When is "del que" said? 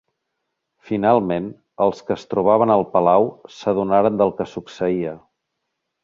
4.23-4.49